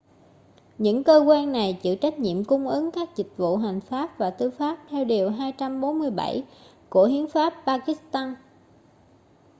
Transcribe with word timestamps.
những 0.77 1.03
cơ 1.03 1.17
quan 1.27 1.51
này 1.51 1.79
chịu 1.83 1.95
trách 1.95 2.19
nhiệm 2.19 2.43
cung 2.43 2.67
ứng 2.67 2.91
các 2.91 3.15
dịch 3.15 3.27
vụ 3.37 3.57
hành 3.57 3.81
pháp 3.81 4.17
và 4.17 4.29
tư 4.29 4.49
pháp 4.49 4.77
theo 4.89 5.05
điều 5.05 5.29
247 5.29 6.43
của 6.89 7.05
hiến 7.05 7.27
pháp 7.27 7.53
pakistan 7.65 8.35